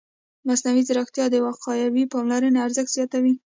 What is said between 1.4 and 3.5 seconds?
وقایوي پاملرنې ارزښت زیاتوي.